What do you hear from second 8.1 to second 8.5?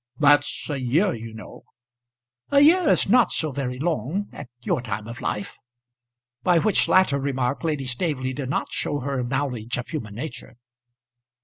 did